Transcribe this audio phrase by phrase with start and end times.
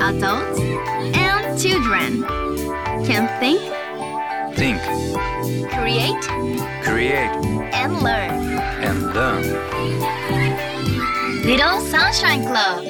[0.00, 0.60] Adults
[1.16, 2.22] and children
[3.04, 3.58] can think,
[4.54, 4.80] Think,
[5.72, 6.14] create,
[6.84, 7.34] create,
[7.74, 8.30] and learn.
[8.84, 9.42] and learn.
[11.42, 12.84] Little Sunshine Club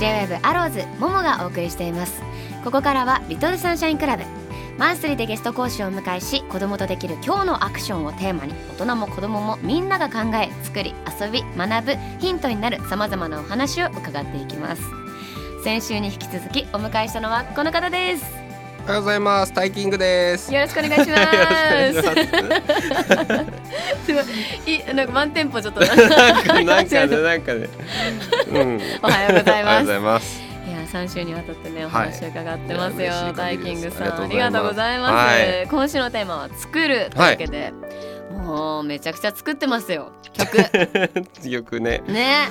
[0.00, 2.20] J-WAVE アローズモモがお送りしています
[2.64, 4.24] ここからはリトルサンシャインクラブ
[4.78, 14.82] マンスリーでゲスト講師をお迎えし子供とできる今日のアクションをテーマに大人も子供もみんなが考え作り遊び学ぶヒントになるさまざまなお話を伺っていきます
[15.62, 18.24] 先週に引き続きお迎えしたのはこの方です
[18.84, 19.52] おはようございます。
[19.54, 20.52] タイキングです。
[20.52, 22.02] よろしくお願いします
[24.04, 26.86] すごいいなんか満テンポちょっと なんかねなん
[27.40, 27.68] かね。
[28.52, 28.80] うん。
[29.02, 30.43] おはようございます
[30.94, 35.10] 3週にわたってねお話を伺ってますよ、いや嬉しいタイキングさんあありがとうございます。
[35.10, 35.66] す、はい。
[35.68, 37.72] 今週のテーマは作るというわけで、
[38.30, 40.12] もうめちゃくちゃ作ってますよ。
[40.32, 40.58] 曲。
[41.48, 42.00] よくね。
[42.06, 42.48] ね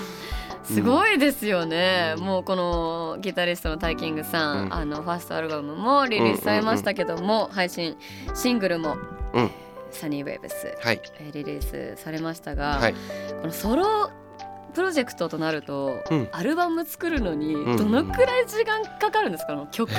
[0.66, 4.74] すごいですよね、もうこのギタリストのタイキングさん、うん。
[4.74, 7.96] あのファーストアルバムもリリースされましたけども、配信
[8.34, 8.98] シングルも、
[9.34, 9.52] うん。
[9.92, 11.02] サニーウェーブス、はい。
[11.20, 12.94] えーリリースされましたが、はい。
[13.42, 14.12] このソロ
[14.74, 16.28] プロジェクトとなると、うん。
[16.32, 17.78] アルバム作るのにん。
[17.78, 19.92] どのくらい時間かかるんですか、あの曲、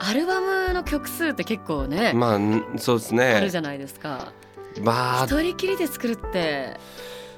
[0.00, 3.34] アルバムの曲数って結構ね、まあんそうですね。
[3.34, 3.58] あるじ。
[3.58, 4.32] ゃないですか。
[4.82, 5.24] まあ。
[5.24, 6.76] 一人きりで作るって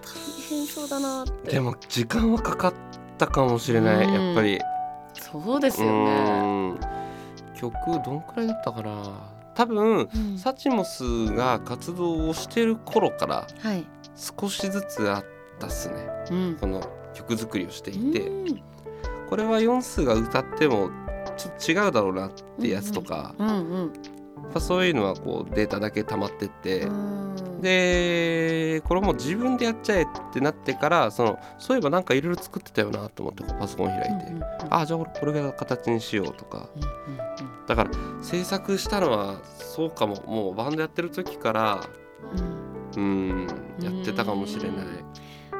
[0.03, 1.53] 大変そうだなって。
[1.53, 2.75] でも時間はかかっ
[3.17, 4.07] たかもしれない。
[4.07, 4.13] うん。
[4.13, 4.61] やっぱり。
[5.15, 6.81] そうですうよね、ん。
[7.55, 7.73] 曲
[8.05, 9.03] どんくらいだったかな？
[9.55, 10.39] 多分うん。
[10.39, 11.03] サチモス
[11.35, 13.85] が活動をしてる頃からはい、
[14.17, 15.25] 少しずつあっ
[15.61, 15.95] たっすね。
[16.31, 16.57] うん。
[16.61, 16.83] この
[17.15, 18.29] 曲作りをしていて。
[18.29, 18.63] うん。
[19.29, 20.91] これは4数が歌っても
[21.37, 23.53] ちょっと違うだろうなってやつとか、うんう
[23.87, 23.93] ん
[24.43, 27.61] やっぱそういうのはこうデータだけ溜まってって、うん。
[27.61, 34.45] でこれも自分でやっちゃえってなってからそのそういえばなんかいろいろ作ってたよなと思ってパソコン開いて、うんうんうん。
[34.71, 36.69] あじゃあ俺これが形にしようとか。
[36.77, 36.91] うんうん
[37.67, 40.17] だから制作したのはそうかも。
[40.27, 41.89] もうバンドやってる時から
[42.97, 43.03] うん。
[43.03, 43.07] う
[43.45, 43.47] ん
[43.81, 44.87] やってたかもしれない。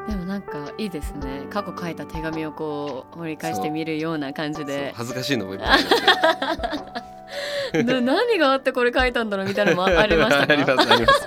[0.09, 1.47] でもなんかいいですね。
[1.51, 4.93] 過去書いた手紙をこう掘り返してみるような感じで。
[4.97, 7.93] 恥ずかしいのもいっぱいあるんですけど。
[7.95, 10.53] で 何があってこれ書いたんだろうみたいなのもありましたか？
[10.53, 11.27] ありますあります。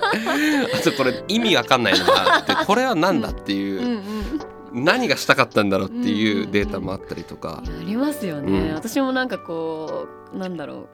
[0.74, 4.40] あとこれ意味わかんないのがあってこれは何だっていう、
[4.74, 6.04] 何がしたかったんだろうってうん。
[6.08, 7.62] いうデータもあったりとか。
[7.64, 8.74] ありますよね、うん。
[8.74, 10.86] 私もなんかこうなんだろう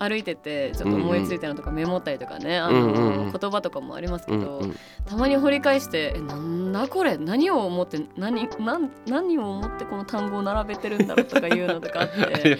[0.00, 3.32] 歩いててちょっと思いついたのとかメモったりとかね、あのうんうんうん。
[3.32, 7.16] 言葉とかもありますけど、うんうんたまに掘り返して「えなんだこれ？
[7.16, 12.58] 何を思って何なん何を思ってこの単語を並べてるんだろう」とかいうのとかあっ あて。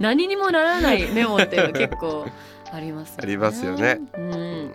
[0.00, 2.24] 何にもならないメモっていうの結構
[2.72, 3.20] ありますよね。
[3.22, 4.00] ありますよね。
[4.16, 4.72] うん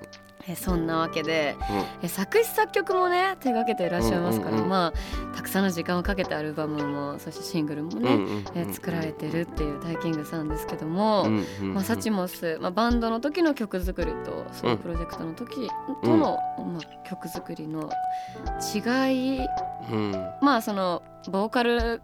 [0.48, 1.86] えそんなわけでうん。
[2.04, 11.28] え作詞作曲もね手掛けていらっしゃいますから、まあたくさんの時間をかけてアルバムもそしてシングルもね、え作られてるっていうタイキングさんですけども、
[11.62, 15.70] まあ、サチモス、まあ、バンドの時の曲作りとソロプロジェクトの時
[16.04, 17.90] との、まあ、曲作りの
[18.74, 19.40] 違い
[19.92, 20.12] うん。
[20.42, 22.02] まあそのボーカル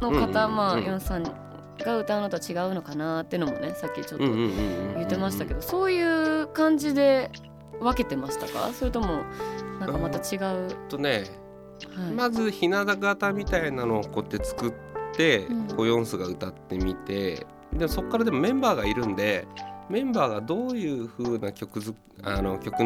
[0.00, 6.02] の方、まあヨンさんが歌うのと違うのかなっていうのもねさっきちょっと言ってましたけど、そうい
[6.42, 7.30] う感じで
[7.80, 8.72] 分けてましたか？
[8.72, 9.22] それとも
[9.80, 11.24] なんかまた違う、とね
[11.96, 12.12] はい。
[12.12, 14.72] まずひな形みたいなのをこうやって作っ
[15.14, 15.68] て、うん。
[15.68, 19.46] こうヨンスが歌ってみてでもそこからでもメンバーがいるんで
[19.88, 22.80] メンバーがどういう風な曲ずあの曲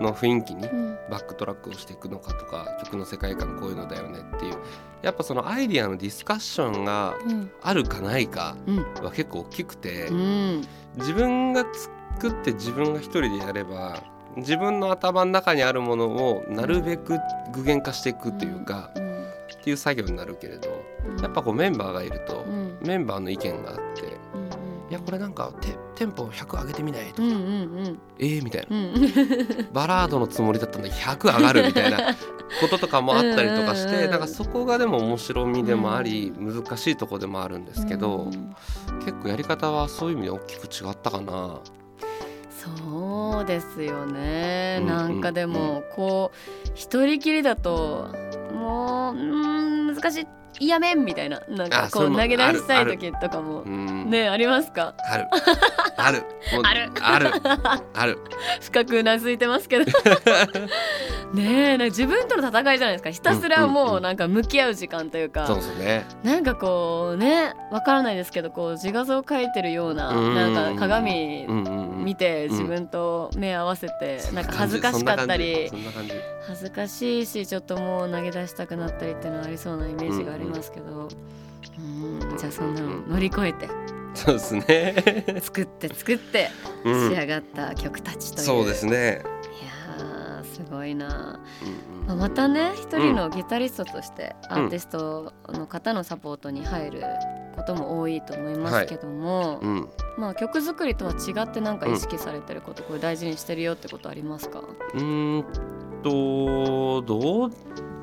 [0.00, 0.98] の雰囲気にうん。
[1.10, 4.56] バックトラックをしていくのかとか曲の世界観こういうのだよねっていう
[5.02, 7.50] やっぱそのアイディアのディスカッションがうん。
[7.62, 8.76] あるかないかうん。
[9.02, 10.62] は結構大きくて、うん。
[10.96, 14.02] 自分が作って自分が一人でやれば
[14.38, 17.18] 自分の頭の中にあるものをなるべく
[17.52, 19.08] 具現化していくというか、うん
[19.50, 20.68] っていう作業になるけれど
[21.06, 22.78] うんやっぱこうメンバーがいると、うん。
[22.86, 24.02] メンバーの意見があって
[24.34, 24.48] うんうん
[24.90, 27.42] 「いやこれなんかテテンポ100上げてみない?」とかうんうんう
[27.82, 28.76] ん「えー?」みたいな。
[28.76, 28.92] うん
[29.72, 31.98] バラードのつもりだったんだけど100上がるみたいな
[32.60, 34.00] こととかもあったりとかしうんうんうん。
[34.04, 38.54] てなんかそこがでも面白みでもあり難しいとこでもあるんですけどうん。
[39.00, 41.58] 結構やり方はそういう意味で大きく違ったかな。
[42.76, 48.08] そうですよね、うんなんかでもこう一人きりだと
[48.52, 50.26] もううーん難し
[50.60, 53.62] いやめんみたいななんかこう投げ出したい時とかも。
[53.62, 54.94] うんねありますか？
[55.10, 55.28] ある。
[55.96, 56.22] ある。
[56.62, 56.90] ある。
[57.02, 57.30] ある。
[57.94, 58.18] ある。
[58.60, 59.84] 深くうなずいてますけど。
[61.34, 63.10] ねえ自分との戦いじゃないですか。
[63.10, 66.06] ひたすらもうなんか向き合う時間というか、そうですね。
[66.24, 70.34] なんかこうねわからないですけどこう自画像を描いてるようなうん。
[70.34, 71.46] なんか鏡
[71.98, 72.52] 見てうん。
[72.52, 75.70] 自分と目合わせてなんか恥ずかしかったり
[76.46, 81.08] 恥ずかしいしちょっともう投げ出したくなったりっていうのはありそうなイメージがありますけど
[81.78, 82.38] うん。
[82.38, 83.68] じゃあそんなの乗り越えて。
[84.14, 84.94] そうですね、
[85.40, 86.50] 作って作って
[86.84, 87.10] うん。
[87.10, 89.22] 仕上がった曲たちという、そうですね、
[89.62, 89.64] い
[90.00, 97.02] やーすごいな、うんまあ、またね一人のギタリストとしてアーティストの方のサポートに入る
[97.54, 99.88] ことも多いと思いますけども、うんうん。
[100.16, 104.60] まあ曲作りとは違ってなんか意識されてること、これ大事にしてるよってことありますか？
[104.94, 105.44] うーん
[106.02, 107.50] とどう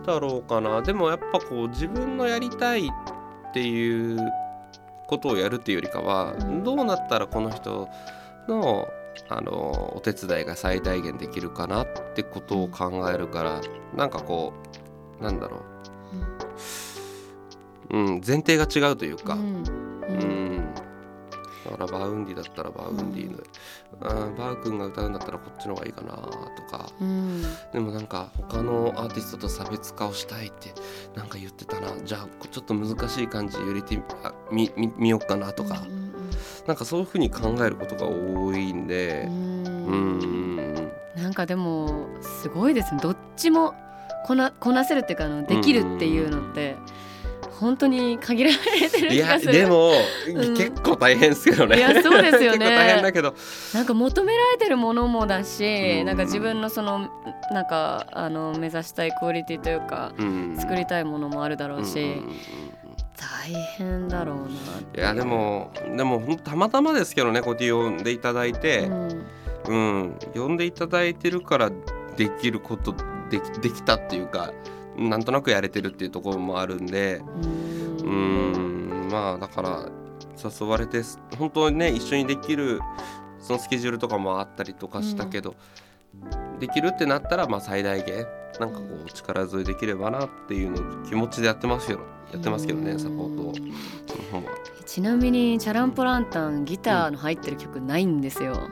[0.06, 0.82] だろうかな。
[0.82, 2.90] でもやっぱこう自分のやりたい
[3.56, 4.34] っていう
[5.08, 7.88] ことをやるっていうよりかは、うんどうなったらこの人
[8.50, 8.90] の
[9.30, 13.62] あのお手伝いが最大限できるかなってことを考えるから
[13.96, 14.52] なんかこ
[15.22, 15.62] うなんだろ
[17.92, 19.64] う、うん、前提が違うというか、うん。
[19.64, 19.66] う
[20.10, 20.45] うんん
[21.72, 23.40] だから Vaundy だったら Vaundy の、
[24.02, 26.22] あーバウ君が歌うんだったらこっちの方がいいかなと
[26.70, 26.90] か。
[27.00, 27.44] うん。
[27.74, 30.74] でもなんか他のアーティストと差別化をしたいって
[31.16, 31.90] なんか言ってたな。
[32.04, 36.06] じゃあちょっと難しい感じ入れてみあみみ見よっかなとか、うん
[36.68, 39.26] なんかそういうふうに考えることが多いんで。
[39.28, 39.64] う、ん。
[39.66, 43.00] うん、うんなんかでもすごいですね。
[43.02, 43.74] どっちも
[44.26, 46.76] こなこなせるっていうかあのできるっていうのって
[47.60, 49.92] 本当に限られてるいやでも、
[50.28, 50.56] ん。
[50.56, 51.78] 結構大変ですけどね。
[51.78, 52.58] いやそうですよね。
[52.58, 53.36] 結構大変だけど、
[53.74, 56.06] なんか求められてるものもだし、うん。
[56.06, 57.10] なんか自分のその
[57.52, 62.36] なんかあの目指したいクオリティというかうん、作りたいものもあるだろうし、うん
[63.18, 69.26] 大変だろうないやでもでもたまたまですけどねこうやって呼んでいただいて、うん。
[69.68, 69.76] う
[70.08, 70.20] ん。
[70.34, 71.72] 呼んでいただいてるから
[72.18, 72.94] できること
[73.30, 74.52] できできたっていうか
[74.98, 77.22] なんとなくやれてるっていうところもあるんで
[78.02, 79.90] ううんんまあだから
[80.44, 81.02] 誘われて
[81.38, 82.80] 本当にね一緒にできる
[83.40, 85.56] そのスケジュールとかもあったりとかしたけど、
[86.60, 88.26] できるってなったらまあ最大限
[88.60, 92.00] なんかこう力添えできればなっていうの気持ちでやってますよ。
[92.32, 93.42] やってますけどねサポート。
[93.44, 93.54] をうん
[94.08, 94.54] その方は。
[94.86, 98.70] ちなみにチャランポランタンギターの入ってる曲ないんですよ、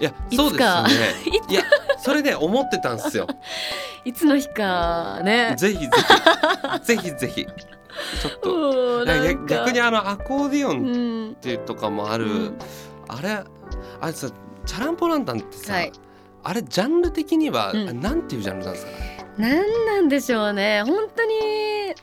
[0.00, 1.40] いやいつかそうですよね。
[1.50, 1.62] いや
[2.00, 3.26] それで思ってたんですよ。
[4.04, 5.54] いつの日かね。
[5.58, 5.90] ぜひぜ
[6.80, 6.84] ひ。
[6.84, 7.44] ぜひぜひ。
[7.44, 9.04] ちょっと。
[9.46, 12.58] 逆にあのアコーディオうンっんていうとかもある、うん。
[13.08, 13.42] あれ
[14.00, 14.30] あれさ
[14.64, 15.92] チャランポランタンってさ、はい。
[16.44, 17.88] あれジャンル的には、うん。
[17.88, 18.92] あなんていうジャンルなんですか？
[18.92, 19.17] ね。
[19.38, 20.82] なんなんでしょうね。
[20.84, 21.32] 本当に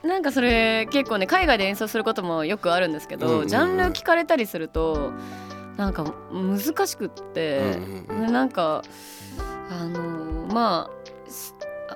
[0.02, 3.48] なんかそれ結構ね海外で演奏することもよくあるんですけど、うんうんうん。
[3.48, 5.12] ジャンル聞かれたりすると
[5.76, 7.58] なんか難しくって、
[8.08, 8.82] うんうんなんか
[9.70, 10.90] あのま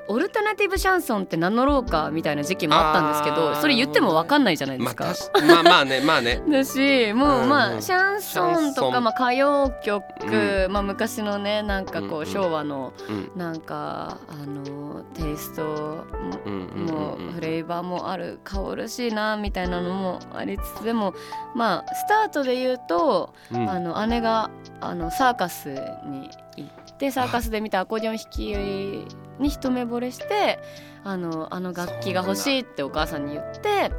[0.09, 5.47] オルタナティブシャンソンって名乗ろうかみたいな時期もあったんですけどそれ言っても分かんないじゃないでますあか。
[5.47, 6.43] まあまあねまあね。
[6.49, 21.15] だしもううんまあ、うんシャンソンとかまあ歌謡曲、うまあ昔のねなんかこう、昭和のうんなんかあのテイストもフレーバーもある香るしいなみたいなのもありつつでも
[21.55, 23.71] まあスタートで言うと、うん。
[23.71, 24.51] あの姉が
[24.81, 25.69] あのサーカス
[26.07, 30.59] に行ってサーカスで見たアコーディオン弾きに一目惚れして
[31.05, 33.91] あのあの楽器が欲しいってお母さんに言って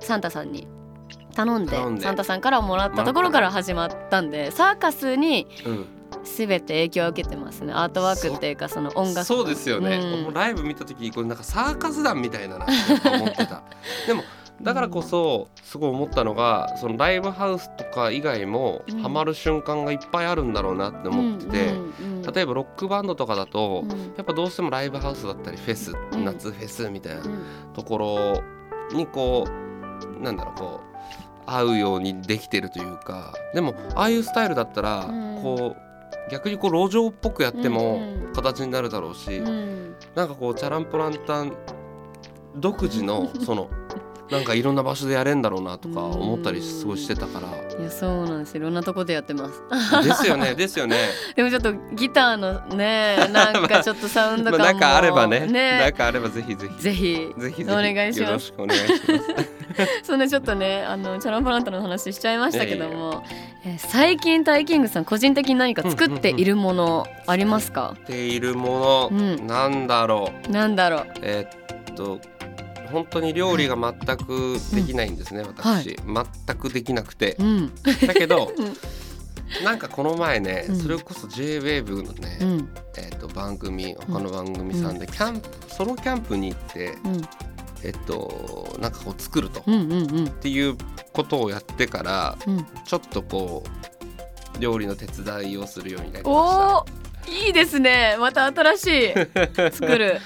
[0.00, 0.68] サンタさんに
[1.34, 5.86] 頼んでサンタさんからもらったところから始まったんでサーカスにうん。
[6.24, 7.72] 全て影響を受けてますね。
[7.72, 10.34] アートワークっていうかその音楽そうですよね、うん。
[10.34, 13.62] ライブ見た時これなんかサーカス団みたいだなって思ってた。
[14.06, 14.22] でも
[14.62, 19.02] だからこそすごい思ったのがそのライブハウスとか以外もうん。
[19.02, 21.74] ハマる瞬間がいっぱいあるんだろうなって思ってて、
[22.32, 23.88] 例えばロックバンドとかだと、うん。
[24.16, 27.44] やっぱどうしてもライブハウスだったりフェス、うん夏フェスみたいなうん。
[27.74, 28.42] ところ
[28.96, 35.42] にこうなんだろうこう合うようにできてるというかでもああいうスタイルだったら、うん。
[35.42, 38.00] こう逆にこう路上っぽくやっても
[38.34, 39.94] 形になるだろうし、うん。
[40.14, 41.52] なんかこうチャランポランタン
[42.56, 43.68] 独自のその
[44.30, 47.48] なんかいろんな場所でやれんだろうなとか思ったりすごいしてたから。
[47.78, 49.62] いやそうなんですいろんなとこでやってます。
[50.04, 50.96] ですよね ですよね。
[51.36, 55.40] でもちょっとギターのねなんかちょっとサウンド まあ感もなんかあればね。
[55.40, 56.82] なんねかあればぜひぜひ。
[56.82, 57.34] ぜひ。
[57.38, 57.70] ぜひぜひ。
[57.70, 58.28] お願いします。
[58.28, 59.06] よろしくお願いします。
[60.02, 63.22] そんなちょっとねあのチャランポランタの話しちゃいましたけども。
[63.26, 63.46] えー
[63.78, 69.46] 最近タイキングさん個人的に何か作っているものありますか、っているもの、うん。
[69.48, 70.52] なんだろう。
[70.52, 71.06] なんだろう。
[71.22, 72.20] えーっと
[72.86, 77.36] 本当に料理が全くできないんですね、私、全くできなくて。
[77.38, 77.72] う、ん。
[78.06, 79.64] だけど、 うん。
[79.64, 80.80] なんかこの前ね、うん。
[80.80, 82.68] それこそ JWAVE のね、うん。
[82.98, 87.22] えーっと番組他の番組さんでキャンプ、ソロキャンプに行ってうん。
[87.82, 90.28] えっとなんかこう作ると、っうんうんうん。
[90.28, 90.76] ていう
[91.12, 92.66] ことをやってからうん。
[92.84, 93.62] ちょっとこ
[94.58, 96.86] 料理の手伝いをするようになりまおお
[97.28, 98.16] いいですね。
[98.18, 99.12] また新しい。
[99.72, 100.20] 作る。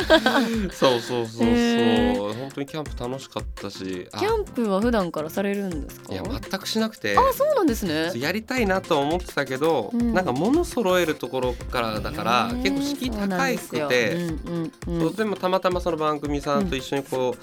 [0.73, 4.09] そうそうそうそう、へ本当にキャンプ楽しかったし。
[4.13, 4.19] あ。
[4.19, 6.13] キャンプは普段からされるんですか？
[6.13, 7.17] いや全くしなくて。
[7.17, 8.13] あそうなんですね。
[8.21, 10.13] やりたいなとは思ってたけど、うん。
[10.15, 17.37] なんか物揃えるところからだから結構敷居高いくて、うんうんうんそうでもたまたまその番組さんと一緒にこ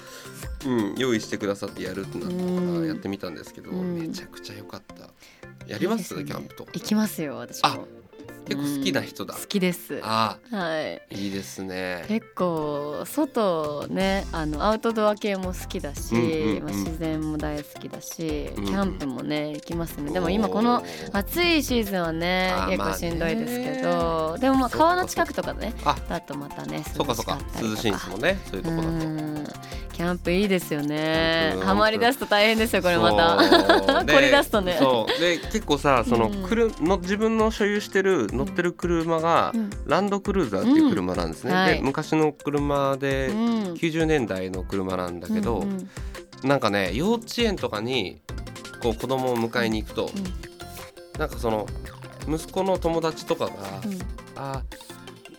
[0.66, 2.82] う、うん用意してくださってやるってなったかうん。
[2.82, 4.00] らやってみたんですけど、うん。
[4.00, 5.10] めちゃくちゃ良かった。
[5.68, 6.16] やります？
[6.16, 6.24] ね。
[6.26, 6.72] キャンプとか。
[6.74, 7.88] 行きますよ私あも
[8.48, 10.00] 結構好きな人だ、うん好きです。
[10.04, 10.96] あはい。
[10.96, 12.06] あいいですね。
[12.08, 16.18] 結構外ねあのアウトドア系も好きだし、う
[16.64, 20.12] んうん自然も大好きだし、うんキャンプもね行きますね。
[20.12, 27.38] でも今この暑いシーズンはね結構しんどいですけど、でもまあ川の近くとかねあだとまたねそうかそうか。
[27.38, 27.76] 涼しかったりとか。
[27.76, 28.88] 涼しいんですもんねそういうとこだと。
[28.88, 29.48] うん
[29.98, 31.54] キャンプいいですよね。
[31.56, 33.36] うんハマり出すと大変ですよこれまた。
[34.06, 34.78] 凝り 出すとね。
[34.80, 35.20] そう。
[35.20, 36.48] で結構さそのうん。
[36.48, 39.70] くるの自分の所有してる乗ってる車が、うん。
[39.88, 41.58] ランドクルーザーっていう車なんですね、うん。
[41.58, 41.74] はい。
[41.74, 43.38] で昔の車でうん。
[43.74, 45.90] 90年代の車なんだけど、うんうん
[46.44, 48.22] なんかね幼稚園とかに
[48.84, 50.12] こう子供を迎えに行くと、
[51.18, 51.66] なんかその
[52.28, 53.52] 息子の友達とかが
[53.84, 54.00] うん
[54.38, 54.62] 「あ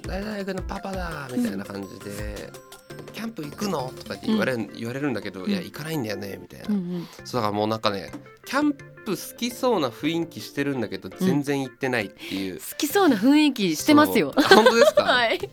[0.03, 2.51] 誰々君のパパだ」みたいな感じで
[3.13, 7.09] 「キャンプ行くの?」とかって言われる,、言われるんだけど「うんいや行かないんだよね」みたいな、うんうん。
[7.25, 8.13] そうだからもうなんかね
[8.45, 14.33] キャンプ好きそうな雰囲気してるんだけど全然行ってないっていう、好きそうな雰囲気してますよ。
[14.37, 15.51] 本当ですか、 はい、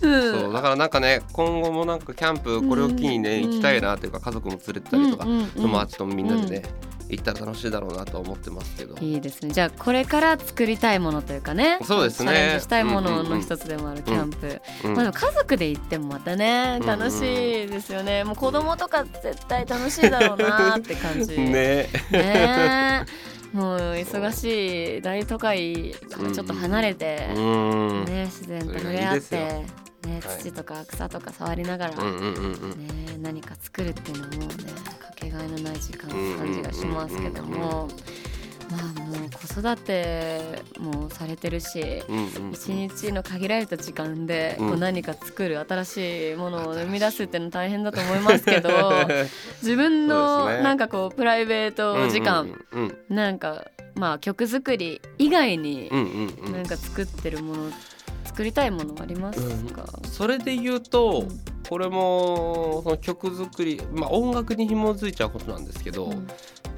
[0.00, 5.48] うん、そうだからなんかね今後もなんかキャンプこれを機にね、うん行きたいなっていうか家族も連れてたりとか、うんうんうん。
[5.50, 6.62] 友達とみんなでね、
[7.12, 8.96] 行ったら楽しいだろうなとは思ってますけど。
[9.00, 9.52] いいですね。
[9.52, 11.78] じゃあこれから作りたいものというかね。
[11.82, 12.32] そうですね。
[12.32, 14.94] チャレンジしたいものうんうんうんの一つでもあるキャンプ、うん。
[14.94, 17.20] まあ、でも家族で行ってもまたねうんうん楽しい
[17.68, 21.36] ですよね、もう子供とか絶対楽しいだろうなって感じ。
[21.38, 21.88] ね。
[22.10, 23.06] ね
[23.52, 28.04] もう忙しい大都会からちょっと離れて、うん。
[28.06, 29.66] ね、自然と触れ合って、
[30.06, 32.00] ね、土とか草とか触りながら、ね、
[33.20, 34.64] 何か作るっていうのもね
[34.98, 37.88] かけがえのない時間って感じがしますけども
[38.70, 40.40] まあもう子育て
[40.78, 42.02] もされてるし
[42.52, 48.70] 一日の限られた時間でこううん何か作る新しいものを生み出すっていうの大変だと思いますけど
[49.62, 52.64] 自分のなんかこうプライベート時間
[53.08, 55.90] なんかまあ曲作り以外に
[56.50, 57.70] なんか作ってるもの
[58.32, 66.26] 作りたいものありますか、それで言うとうんこれもその曲作りまあ音楽に紐づいちゃうことなんですけど、うん。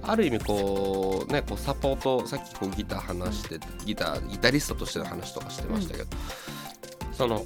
[0.02, 6.08] ある意味こうねこうサポートさっきこうギター話してギターギタリストとしての話とかしてましたけど、
[7.12, 7.44] その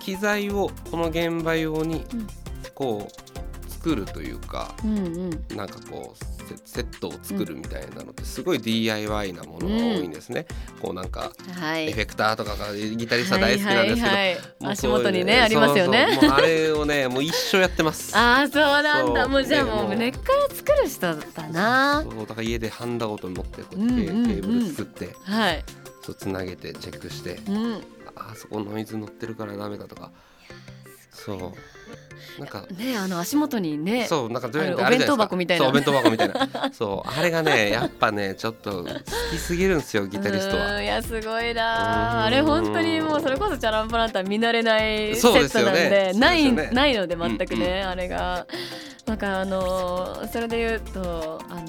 [0.00, 2.26] 機材をこの現場用にうん。
[2.74, 5.56] こう作るというか、うんうん。
[5.56, 6.24] なんかこう
[6.56, 10.46] セセットを作るみたいなのってすごい DIY なものが多いんですね。
[10.80, 11.88] こうなんかはい。
[11.88, 16.18] エフェクターとかがギタリストは大好きなんですけど、はいはいはいもう足元にねありますよね。
[16.20, 18.14] もうあれをねもう一生やってます。
[18.18, 19.28] ああそうなんだ。
[19.28, 22.02] もうじゃあでももう根っから作る人だな。
[22.02, 24.30] そうだから家でハンダゴテ持ってこうやってケうんうんうん。
[24.30, 25.64] ーブル作ってはい。
[26.02, 27.80] そうつなげてチェックしてうん。
[28.16, 30.10] あそこノイズ乗ってるからダメだとか
[31.10, 31.38] そう。
[32.38, 35.64] なんかねあの足元にねそうなんかどういうお弁当箱みたいな。
[35.64, 36.70] そうお弁当箱みたいな。
[36.72, 38.86] そうあれがねやっぱねちょっと好
[39.30, 41.56] きすぎるんですよギタリストうはいやすごいうん。
[41.56, 45.90] なあれ本当にもうそれこそチャランポランタン見慣れないセットなんすよね。
[46.12, 48.46] でないねないので全くうんねあれが。
[49.06, 51.66] なんかあのそれで言うとあの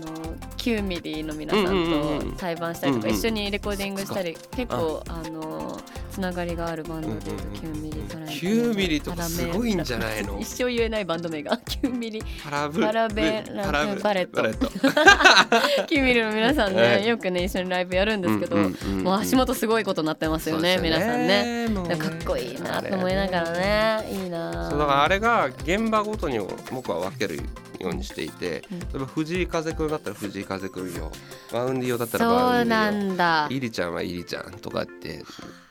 [0.57, 2.31] 9ミリの皆さんうんうんうんうん。
[2.33, 3.17] と対バンしたりとかうんうん。
[3.17, 5.79] 一緒にレコーディングしたり結構あの
[6.11, 10.37] つながりがあるバンドで言うと9ミリパラメ9ミリとかすごいんじゃないの？
[10.41, 11.57] 一生言えないバンド名が。
[11.83, 12.21] 9ミリ。
[12.43, 12.81] パラブ。
[12.81, 13.43] パラベ。
[13.63, 14.01] パラブ。
[14.01, 14.41] バレット。
[14.41, 14.67] バレット。
[15.87, 19.03] 9ミリの皆さんはいねよくね一緒にライブやるんですけど、うんうんうんうん。
[19.03, 21.67] もう足元すごいことになってますよね皆さんね。
[21.97, 24.07] かっこいいなと思いながらね。
[24.11, 26.39] いいなそうだからあれが現場ごとに
[26.71, 27.37] 僕は分ける
[27.79, 28.79] ようにしていて、うん。
[28.79, 31.11] 例えば藤井風くんだったら藤井風くんよ。
[31.51, 33.47] バウンディ用だったらそバウうなンディ用んだ。
[33.49, 35.23] イリちゃんはイリちゃんとかって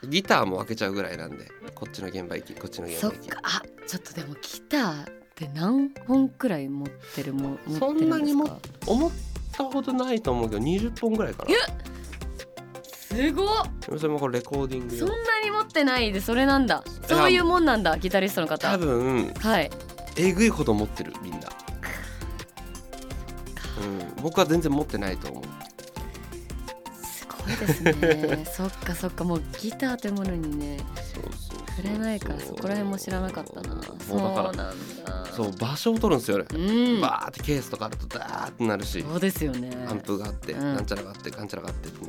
[0.08, 5.04] ギターも分けちゃうぐらいなんでこっちの現場行きこっちの現そっ場行きかあちょっとでもギターっ
[5.34, 8.16] て何本くらい持ってるも持そってるんですか？
[8.16, 9.10] んなにも思っ
[9.52, 11.50] たほどないと思うけど20本ぐらいかな。
[12.94, 13.46] すごっ！
[13.98, 15.06] それもこれレコーディング用。
[15.08, 16.84] そんなに持ってないでそれなんだ。
[17.08, 18.70] そういうもんなんだギタリストの方。
[18.70, 19.70] 多分はい。
[20.16, 21.38] えぐいほど持ってるみんな、
[23.80, 23.86] う
[24.20, 25.44] ん、僕は全然持ってないと思う。
[27.04, 28.44] すごいですね。
[28.52, 30.78] そっかそっかもうギターというものにね。
[31.12, 31.24] そう
[31.82, 33.82] 触れないからそこら辺も知らなかったな。
[34.06, 34.72] そうなんだ。
[35.34, 37.00] そう場所を取るんですよね、うん。
[37.00, 39.02] バーってケースとかあるとダーってなるし。
[39.02, 39.70] そうですよね。
[39.88, 40.74] アンプがあって、うん。
[40.74, 42.06] なんちゃらがあってかんちゃらがあってって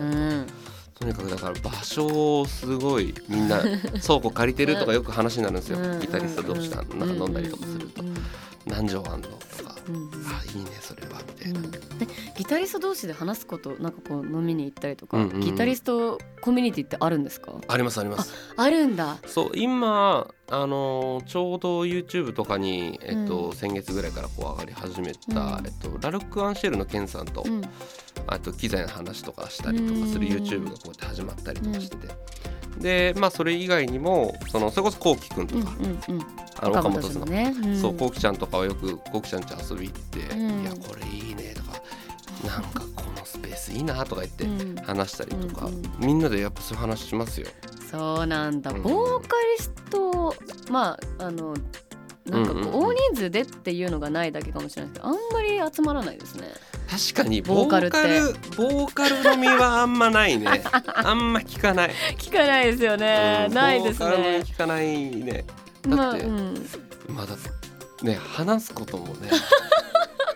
[0.94, 3.60] とにかくだから場所をすごいみんな
[4.06, 6.00] 倉庫借りてるとかよく話になるんですよ、うん。
[6.00, 6.86] ギタリスト同士がなん。
[6.86, 8.04] か飲んだりとかすると。
[8.66, 10.11] 何畳あんのとか、うんうん。
[10.27, 11.21] あいいねそれは。
[11.27, 15.41] みたいな、うんでギタリスト同士で話すことなんかこう飲みに行ったりとか、うんうんうん。
[15.41, 17.53] ギタリストコミュニティってあるんですか？
[17.67, 18.33] ありますあります。
[18.57, 19.17] あるんだ。
[19.27, 23.53] そう今あのーちょうど YouTube とかに、えっとうん。
[23.53, 25.65] 先月ぐらいからこう上がり始めた、うん。
[25.65, 27.61] えっと、ラルク・アンシェルのケンさんと、うん。
[28.27, 30.33] あと機材の話とかしたりとかするうん。
[30.33, 32.07] YouTube がこうやって始まったりとかしてて、
[32.81, 36.25] でまあそれ以外にもそのそれこそこうきくんとうんか、うんうん。
[36.59, 37.29] あの岡本ささん。
[37.29, 37.79] ね、うん。
[37.79, 40.61] そうこうきちゃんとかはよくこうきちゃんち遊び行って「うん。
[40.61, 41.81] いやこれいいね」とか
[42.45, 44.75] 「なんかこのスペースいいな」とか言ってうん。
[44.83, 45.69] 話したりとか、
[46.00, 47.47] みんなでやっぱそういう話しますよ。
[47.89, 48.71] そうなんだ。
[48.71, 48.81] うん。
[48.81, 50.35] ボーカリスト
[50.69, 51.55] まああの
[52.25, 56.47] なんかこう大人数でっていうのがないだけかもしれないけどあんまり集まらないですね
[56.91, 60.62] 確かにボーカルボーカルボーカル飲みはあんまないね。
[60.93, 65.45] あんま聞かない、聞かないですよね、うんないですボーカル飲みね聞かないね。
[65.88, 66.67] まあ、だってうん、
[67.07, 67.38] まだ
[68.03, 69.29] ね話すこともね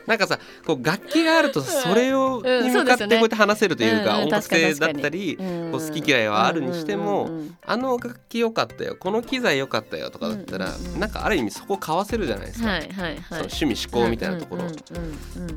[0.07, 2.63] なんかさこう楽器があるとそれをうん。
[2.63, 5.71] に向かってこうやって話せるというか、音楽性だったり、うん。
[5.71, 7.29] こう好き嫌いはあるにしても、
[7.65, 14.63] あの楽器良かったよこの機材良かったよとかだったら、なんかある意味そこを交わせるじゃないですか、そのはい趣味思考みたいなところ、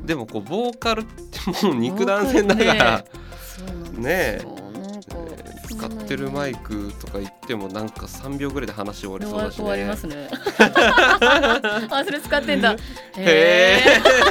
[0.05, 3.05] でもこうボーカルってもう肉弾戦だから、
[3.93, 4.41] ねえ
[5.79, 9.63] 使ってるマイクとか言ってもなんか3秒ぐらいで話終わり終そうだしね。
[9.63, 10.29] わ終わりますね。
[11.89, 12.73] あそれ使ってんだ。
[12.73, 12.77] へ
[13.17, 13.79] へ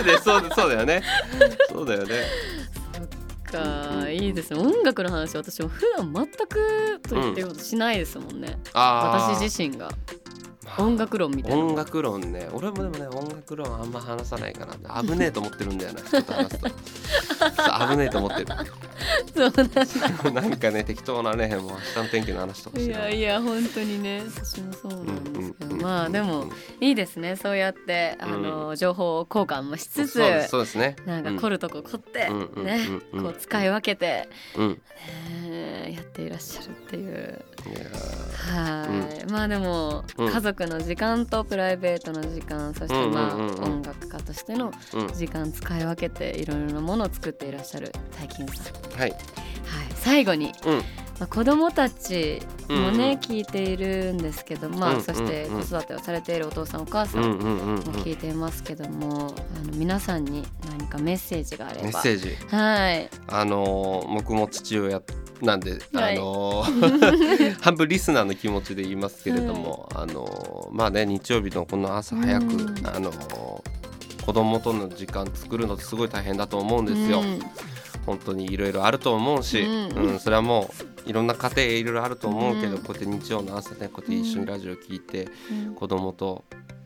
[0.00, 1.02] えで そうそうだよね。
[1.70, 2.08] そうだよね。
[2.10, 2.58] え
[3.50, 4.60] かいいですね。
[4.60, 9.34] 音楽の話私も普段全くと言ってることしないですもんね、あー。
[9.34, 9.86] 私自身が。
[9.86, 10.17] まあ
[10.78, 11.58] 音楽論みたいな。
[11.58, 12.48] 音楽論ね。
[12.52, 16.68] 俺もでもね音楽論あんま話さないかな危ねえと思ってるんだよな人と話すと。
[17.90, 18.46] 危ねえと思ってる。
[19.34, 19.70] そうなん
[20.34, 20.42] だ。
[20.42, 24.22] なんかね適当なねもう明日の天気の話とかいやいや本当にね。
[24.26, 27.36] 私もそうなんですけど、うんうんうんまあでもいいですね。
[27.36, 30.96] そうやってあの、情報交換もしつつそうですね。
[31.06, 32.80] なんか凝るとこ凝って、うんうんね、
[33.12, 33.24] うんうん。
[33.24, 34.82] こう使い分けて、うん。
[35.06, 37.44] えーやっていらっしゃるっていう
[38.36, 38.88] は
[39.26, 40.32] い、まあでも、うん。
[40.32, 43.64] 家族の時間とプライベートの時間そしてまあ、うんうんうん。
[43.64, 44.72] うん音楽家としての
[45.14, 49.18] 時間使い分けていろいろなものを作っていらっしゃる大金さん、はい、はい。
[49.94, 50.82] 最後に、うん。
[51.18, 53.18] まあ、子供たちもね、うんうん。
[53.18, 57.76] 聞いているんですけど、まあうんうんそして子育てをされているお父さんお母さうんんうんうんうん。
[57.76, 61.82] も聞いていますけども、あの皆さんに何かメッセージがあれば。
[61.82, 62.36] メッセージ。
[62.48, 63.10] はい。
[63.26, 65.00] あのー僕も父親
[65.42, 66.16] なんで、はい。
[66.16, 72.86] あのー 半分リスナーの気持ちで言いますけれども、あのーまあね日曜日のこの朝早く、うん。
[72.86, 73.62] あのー
[74.24, 77.20] 子供との時間作るのってすごい大変だと思うんですよ。
[77.20, 77.40] うん。
[78.04, 79.88] 本当にいろいろあると思うし、うん。
[80.10, 80.70] うんそれはも
[81.06, 82.82] ういろんな家庭いろいろあると思うけど、うん。
[82.82, 85.28] こうやって日曜の朝ねこうやって一緒にラジオ聞いて、
[85.66, 85.74] うん。
[85.74, 86.44] 子供と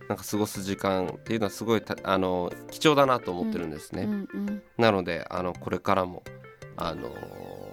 [0.09, 4.09] なんか過ごす時間っていうのはすごいたあの貴重だなと思ってるんですね。
[4.77, 6.23] なのであのこれからも
[6.77, 7.11] あの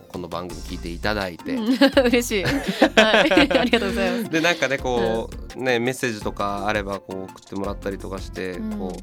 [0.09, 1.77] この番組聞いていただいて、うん。
[2.05, 4.29] 嬉しい、はい、 ありがとうございます。
[4.29, 8.79] でなんかねこう、ねメッセージとかあればこう送ってもらったりとかして、うん。
[8.79, 8.97] こ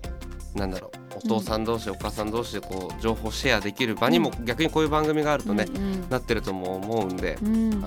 [0.54, 0.95] うなんだろう。
[0.95, 0.95] お
[1.26, 7.36] 父さん同士、お母さん同士でこう情報シェアできる場にも、逆にこういう番組があるとね、うんなってるとも思うんで、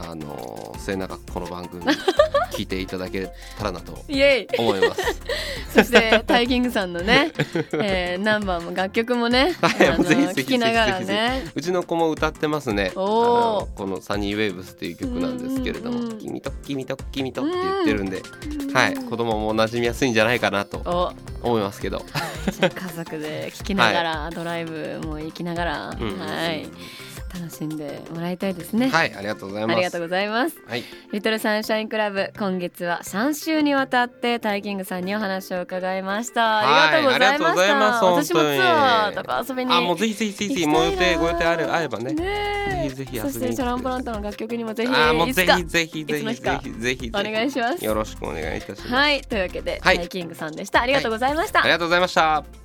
[0.07, 1.83] あの末永くこの番組
[2.51, 3.93] 聞いていただけたらなと
[4.57, 5.01] 思います。
[5.73, 7.31] そしてタイキングさんのね、
[7.73, 11.45] えー、ナンバーも楽曲もね、ぜひぜひ聞きながらね。
[11.53, 12.91] うちの子も歌ってますね。
[12.95, 18.21] このサニーウェーブスっていう曲なんですけれども、君と君と君とって言ってるんで、
[18.73, 20.79] はい、子供も馴染みやすいんじゃないかなと
[21.38, 22.05] お、思いますけど。
[22.51, 26.67] じゃあ家族で聞きながら、ドライブも行きながら、はい、
[27.33, 28.89] 楽しんでもらいたいですね。
[28.89, 29.75] はい、ありがとうございます。
[29.75, 30.57] ありがとうございます。
[30.67, 36.41] はい、リトルサンシャインクラブ今月は3週にわたってタイキングさんにお話を伺いました。
[36.41, 37.79] はいありがとうございました。
[37.79, 42.13] ます私もツアーとか遊びにあ、もうぜひぜひぜひもう予定ご予定あれあればね。
[42.13, 48.87] ねえぜひぜひそしてチャランポランタの楽曲にもぜひあ、もうぜひぜひぜひぜひぜひお願いしますよろしくお願いいたします。
[48.87, 52.58] はいというわけで、はいタイキングさんでしたありがとうございました、ありがとうございました。